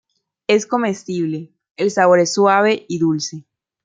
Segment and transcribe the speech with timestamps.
[0.47, 3.45] Es comestible, el sabor es suave y dulce.